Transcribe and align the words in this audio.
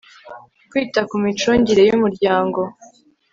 Kwita 0.69 0.99
ku 1.09 1.15
micungire 1.23 1.81
y 1.89 1.93
umuryango 1.97 2.61